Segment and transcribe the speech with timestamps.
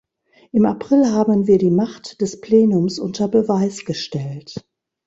[0.51, 4.55] Im April haben wir die Macht des Plenums unter Beweis gestellt.